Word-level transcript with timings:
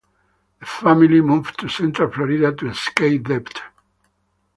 The 0.59 0.65
family 0.65 1.21
moved 1.21 1.59
to 1.59 1.69
central 1.69 2.09
Florida 2.11 2.51
to 2.53 2.69
escape 2.71 3.27
debt. 3.27 3.61